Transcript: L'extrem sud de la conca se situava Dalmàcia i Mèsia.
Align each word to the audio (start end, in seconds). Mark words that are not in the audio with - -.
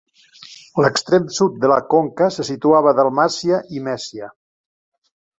L'extrem 0.83 1.25
sud 1.33 1.59
de 1.65 1.69
la 1.71 1.77
conca 1.93 2.29
se 2.37 2.45
situava 2.49 2.93
Dalmàcia 3.01 3.59
i 3.77 3.83
Mèsia. 3.89 4.31